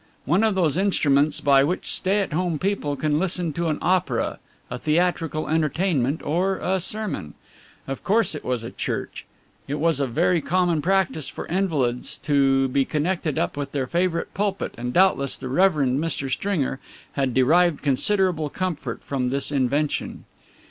[0.25, 4.39] One of those instruments by which stay at home people can listen to an opera,
[4.67, 7.35] a theatrical entertainment or a sermon.
[7.87, 9.27] Of course it was a church.
[9.67, 14.33] It was a very common practice for invalids to be connected up with their favourite
[14.33, 15.73] pulpit, and doubtless the Rev.
[15.73, 16.31] Mr.
[16.31, 16.79] Stringer
[17.11, 20.23] had derived considerable comfort from this invention.